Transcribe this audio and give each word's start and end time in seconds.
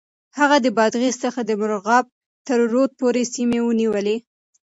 هغه 0.39 0.57
د 0.61 0.67
بادغيس 0.77 1.15
څخه 1.25 1.39
د 1.43 1.51
مرغاب 1.61 2.05
تر 2.47 2.59
رود 2.71 2.91
پورې 2.99 3.23
سيمې 3.33 3.59
ونيولې. 3.63 4.17